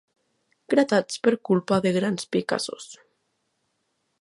[0.73, 2.89] Gratats per culpa de grans picassors.